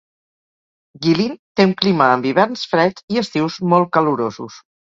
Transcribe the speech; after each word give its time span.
Guilin 1.03 1.35
té 1.59 1.67
un 1.69 1.75
clima 1.83 2.09
amb 2.15 2.27
hiverns 2.31 2.65
freds 2.73 3.07
i 3.17 3.23
estius 3.25 3.61
molt 3.77 3.95
calorosos. 4.01 4.61